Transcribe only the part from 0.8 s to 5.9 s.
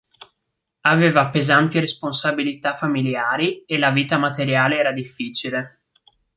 Aveva pesanti responsabilità familiari e la vita materiale era difficile.